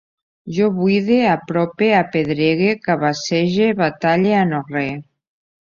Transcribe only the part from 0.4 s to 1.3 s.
Jo buide,